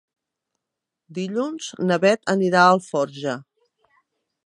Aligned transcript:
Dilluns 1.17 1.69
na 1.91 2.01
Bet 2.07 2.35
anirà 2.35 2.65
a 2.65 2.73
Alforja. 2.73 3.39